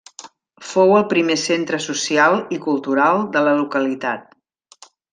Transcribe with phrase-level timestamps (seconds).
[0.69, 4.93] Fou el primer centre social i cultural de la localitat.